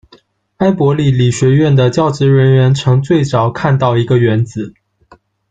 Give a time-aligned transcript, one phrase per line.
[0.57, 4.73] 埃伯利理学院的教职人员曾最早“看到”一个原子。